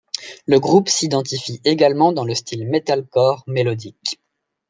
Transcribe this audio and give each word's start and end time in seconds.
Le 0.47 0.59
groupe 0.59 0.89
s'identifie 0.89 1.61
également 1.63 2.11
dans 2.11 2.25
le 2.25 2.33
style 2.33 2.67
metalcore 2.67 3.43
mélodique. 3.45 4.19